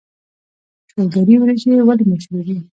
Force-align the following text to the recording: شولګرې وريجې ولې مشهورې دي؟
شولګرې 0.89 1.35
وريجې 1.39 1.71
ولې 1.87 2.03
مشهورې 2.11 2.43
دي؟ 2.47 2.57